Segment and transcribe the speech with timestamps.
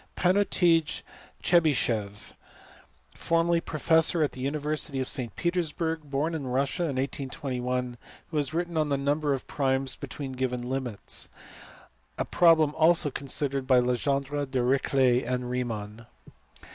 [0.15, 1.03] Patnutij
[1.43, 2.33] Tchebycheff,
[3.13, 7.99] formerly professor at the university of St Petersburg, born in Russia in 1821,
[8.31, 11.29] who has written on the number of primes between given limits:
[12.17, 16.07] a problem also considered by Legendre, Dirichlet, and Riemann.